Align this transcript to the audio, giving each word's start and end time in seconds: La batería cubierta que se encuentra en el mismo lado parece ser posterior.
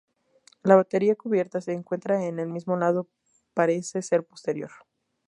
La 0.63 0.75
batería 0.75 1.13
cubierta 1.13 1.59
que 1.59 1.65
se 1.65 1.73
encuentra 1.73 2.25
en 2.25 2.39
el 2.39 2.47
mismo 2.47 2.75
lado 2.75 3.07
parece 3.53 4.01
ser 4.01 4.23
posterior. 4.25 4.71